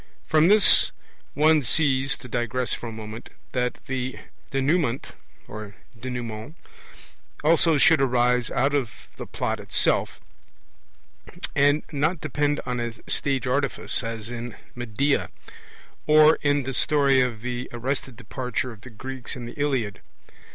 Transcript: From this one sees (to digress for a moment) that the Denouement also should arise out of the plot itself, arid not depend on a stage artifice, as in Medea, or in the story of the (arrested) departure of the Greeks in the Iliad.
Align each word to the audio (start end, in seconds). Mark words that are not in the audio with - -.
From 0.25 0.47
this 0.47 0.91
one 1.35 1.61
sees 1.61 2.17
(to 2.17 2.27
digress 2.27 2.73
for 2.73 2.89
a 2.89 2.91
moment) 2.91 3.29
that 3.51 3.77
the 3.85 4.17
Denouement 4.49 5.09
also 7.43 7.77
should 7.77 8.01
arise 8.01 8.49
out 8.49 8.73
of 8.73 8.89
the 9.17 9.27
plot 9.27 9.59
itself, 9.59 10.19
arid 11.55 11.83
not 11.91 12.19
depend 12.19 12.61
on 12.65 12.79
a 12.79 12.93
stage 13.07 13.45
artifice, 13.45 14.01
as 14.01 14.31
in 14.31 14.55
Medea, 14.73 15.29
or 16.07 16.39
in 16.41 16.63
the 16.63 16.73
story 16.73 17.21
of 17.21 17.43
the 17.43 17.69
(arrested) 17.71 18.15
departure 18.15 18.71
of 18.71 18.81
the 18.81 18.89
Greeks 18.89 19.35
in 19.35 19.45
the 19.45 19.53
Iliad. 19.53 20.01